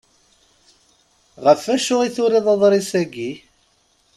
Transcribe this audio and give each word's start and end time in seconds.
Ɣef 1.45 1.63
acu 1.75 1.95
i 2.01 2.09
turiḍ 2.15 2.45
aḍris-agi? 2.53 3.31